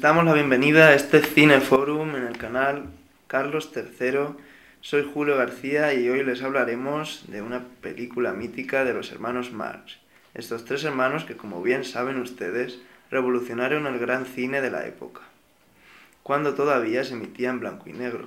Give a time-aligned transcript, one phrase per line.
[0.00, 2.86] Les damos la bienvenida a este Cineforum en el canal
[3.26, 4.34] Carlos III.
[4.80, 9.98] Soy Julio García y hoy les hablaremos de una película mítica de los hermanos Marx.
[10.32, 15.20] Estos tres hermanos que, como bien saben ustedes, revolucionaron el gran cine de la época,
[16.22, 18.26] cuando todavía se emitía en blanco y negro.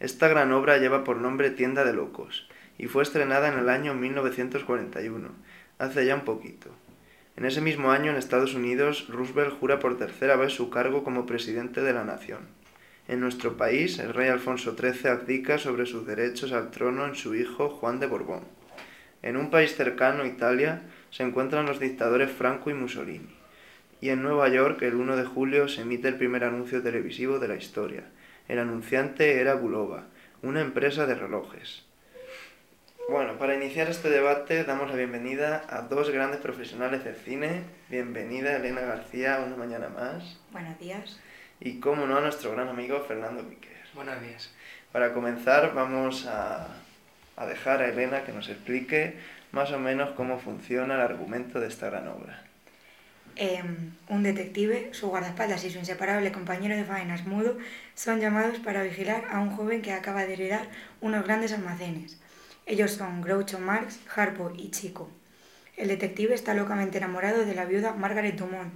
[0.00, 2.48] Esta gran obra lleva por nombre Tienda de Locos
[2.78, 5.28] y fue estrenada en el año 1941,
[5.78, 6.70] hace ya un poquito.
[7.36, 11.26] En ese mismo año, en Estados Unidos, Roosevelt jura por tercera vez su cargo como
[11.26, 12.40] presidente de la nación.
[13.08, 17.34] En nuestro país, el rey Alfonso XIII abdica sobre sus derechos al trono en su
[17.34, 18.44] hijo Juan de Borbón.
[19.22, 23.28] En un país cercano, Italia, se encuentran los dictadores Franco y Mussolini.
[24.00, 27.48] Y en Nueva York, el 1 de julio, se emite el primer anuncio televisivo de
[27.48, 28.04] la historia.
[28.48, 30.06] El anunciante era Bulova,
[30.42, 31.84] una empresa de relojes.
[33.16, 37.62] Bueno, para iniciar este debate damos la bienvenida a dos grandes profesionales del cine.
[37.88, 40.38] Bienvenida Elena García, una mañana más.
[40.52, 41.18] Buenos días.
[41.58, 43.72] Y como no, a nuestro gran amigo Fernando Piquer.
[43.94, 44.52] Buenos días.
[44.92, 46.66] Para comenzar vamos a,
[47.36, 49.16] a dejar a Elena que nos explique
[49.50, 52.42] más o menos cómo funciona el argumento de esta gran obra.
[53.36, 53.62] Eh,
[54.10, 57.56] un detective, su guardaespaldas y su inseparable compañero de faenas mudo
[57.94, 60.68] son llamados para vigilar a un joven que acaba de heredar
[61.00, 62.20] unos grandes almacenes.
[62.66, 65.08] Ellos son Groucho Marx, Harpo y Chico.
[65.76, 68.74] El detective está locamente enamorado de la viuda Margaret Dumont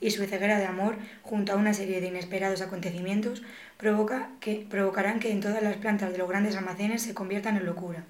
[0.00, 3.42] y su ceguera de amor, junto a una serie de inesperados acontecimientos,
[3.76, 7.66] provoca que, provocarán que en todas las plantas de los grandes almacenes se conviertan en
[7.66, 8.04] locura.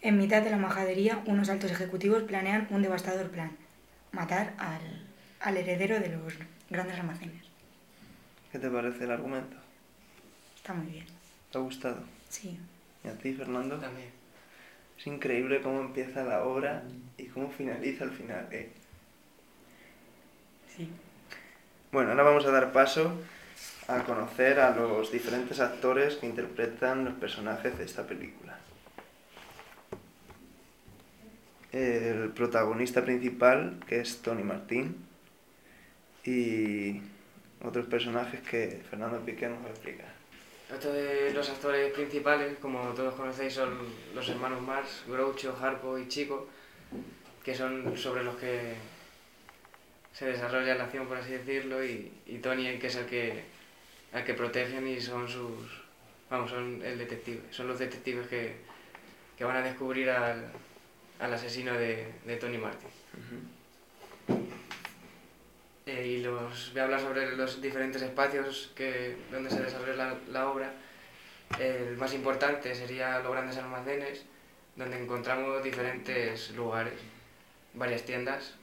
[0.00, 3.52] En mitad de la majadería, unos altos ejecutivos planean un devastador plan,
[4.12, 5.06] matar al,
[5.40, 6.34] al heredero de los
[6.70, 7.44] grandes almacenes.
[8.52, 9.56] ¿Qué te parece el argumento?
[10.56, 11.06] Está muy bien.
[11.50, 12.02] ¿Te ha gustado?
[12.28, 12.58] Sí.
[13.04, 13.78] ¿Y a ti, Fernando?
[13.78, 14.10] También.
[14.98, 16.84] Es increíble cómo empieza la obra
[17.18, 18.48] y cómo finaliza al final.
[18.50, 18.70] ¿eh?
[20.74, 20.88] Sí.
[21.92, 23.12] Bueno, ahora vamos a dar paso
[23.88, 28.58] a conocer a los diferentes actores que interpretan los personajes de esta película.
[31.72, 34.96] El protagonista principal, que es Tony Martín,
[36.24, 37.02] y
[37.62, 40.23] otros personajes que Fernando Piqué nos va a explicar.
[40.72, 43.78] Otro de los actores principales, como todos conocéis, son
[44.14, 46.48] los hermanos Marx, Groucho, Harpo y Chico,
[47.44, 48.74] que son sobre los que
[50.12, 53.42] se desarrolla la acción, por así decirlo, y, y Tony, que es el que,
[54.12, 55.82] al que protegen y son sus...
[56.30, 57.42] Vamos, son el detective.
[57.50, 58.56] Son los detectives que,
[59.36, 60.50] que van a descubrir al,
[61.18, 62.88] al asesino de, de Tony Martin.
[65.86, 70.16] Eh, y los voy a hablar sobre los diferentes espacios que, donde se desarrolla la,
[70.30, 70.72] la obra.
[71.58, 74.24] El más importante sería los grandes almacenes,
[74.76, 76.94] donde encontramos diferentes lugares,
[77.74, 78.54] varias tiendas.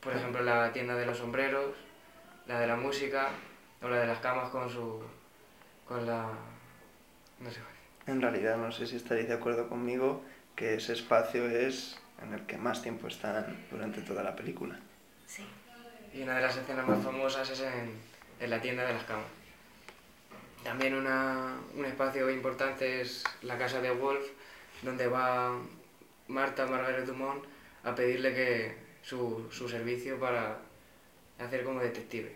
[0.00, 1.76] Por ejemplo, la tienda de los sombreros,
[2.46, 3.28] la de la música
[3.82, 5.02] o la de las camas con su.
[5.86, 6.30] con la.
[7.40, 7.60] no sé.
[8.06, 10.24] En realidad, no sé si estaréis de acuerdo conmigo
[10.54, 14.78] que ese espacio es en el que más tiempo están durante toda la película.
[15.26, 15.44] Sí.
[16.14, 17.92] Y una de las escenas más famosas es en,
[18.40, 19.26] en la tienda de las camas.
[20.64, 24.26] También una, un espacio importante es la casa de Wolf,
[24.82, 25.56] donde va
[26.28, 27.44] Marta Margaret Dumont
[27.84, 30.58] a pedirle que su, su servicio para
[31.38, 32.34] hacer como detective.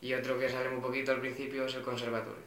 [0.00, 2.46] Y otro que sale un poquito al principio es el conservatorio.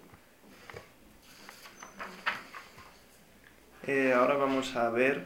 [3.85, 5.25] Eh, ahora vamos a ver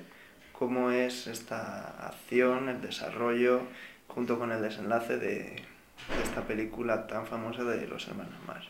[0.51, 3.61] cómo es esta acción, el desarrollo,
[4.13, 8.67] junto con el desenlace de, de esta película tan famosa de los hermanos Marx.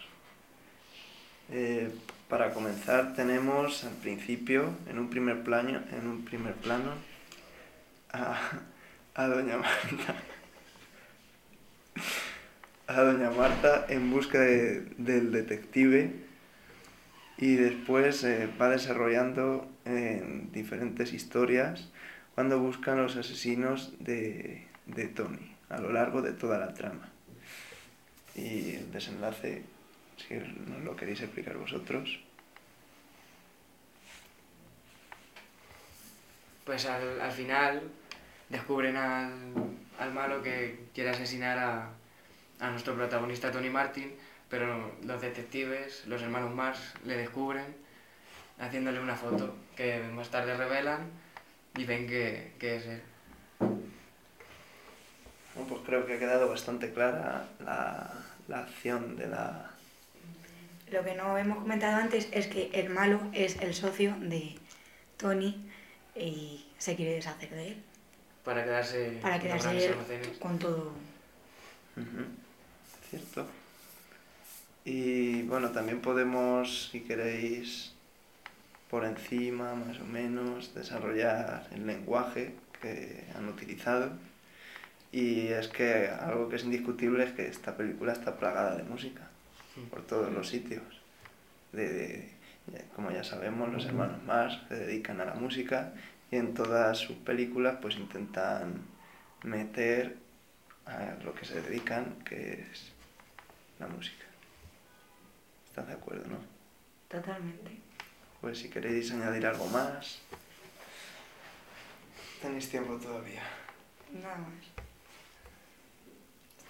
[1.52, 1.90] Eh,
[2.30, 6.92] para comenzar tenemos al principio, en un primer plano, en un primer plano
[8.12, 8.40] a,
[9.16, 10.16] a doña Marta.
[12.88, 16.16] A doña Marta en busca de- del detective
[17.38, 21.90] y después eh, va desarrollando en diferentes historias
[22.36, 27.10] cuando buscan los asesinos de, de Tony a lo largo de toda la trama.
[28.36, 29.64] Y el desenlace,
[30.18, 32.20] si nos lo queréis explicar vosotros.
[36.66, 37.82] Pues al, al final
[38.50, 39.34] descubren al,
[40.00, 41.90] al malo que quiere asesinar a,
[42.60, 44.14] a nuestro protagonista Tony Martin,
[44.50, 47.66] pero los detectives, los hermanos Mars, le descubren
[48.60, 51.10] haciéndole una foto que más tarde revelan
[51.76, 53.02] y ven que, que es él.
[55.94, 58.12] Creo que ha quedado bastante clara la,
[58.48, 59.70] la acción de la...
[60.92, 64.56] Lo que no hemos comentado antes es que el malo es el socio de
[65.18, 65.70] Tony
[66.16, 67.84] y se quiere deshacer de él
[68.44, 70.94] Para quedarse, para quedarse él con todo.
[71.96, 72.26] Ujú.
[73.12, 73.46] ¿Cierto?
[74.86, 77.94] Y bueno, también podemos, si queréis,
[78.90, 84.33] por encima, más o menos, desarrollar el lenguaje que han utilizado.
[85.14, 89.22] Y es que algo que es indiscutible es que esta película está plagada de música,
[89.92, 90.84] por todos los sitios.
[91.72, 91.88] De,
[92.68, 95.94] de- como ya sabemos, los hermanos Mars se dedican a la música
[96.32, 98.82] y en todas sus películas pues intentan
[99.44, 100.18] meter
[100.88, 102.92] a lo que se dedican, que es
[103.80, 104.26] la música.
[105.68, 106.38] ¿Estás de acuerdo, no?
[107.08, 107.78] Totalmente.
[108.42, 110.20] Pues si queréis añadir algo más,
[112.42, 113.44] tenéis tiempo todavía.
[114.12, 114.83] Nada más.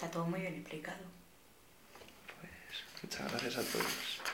[0.03, 0.97] Está todo muy bien explicado.
[3.01, 4.32] Muchas gracias a todos.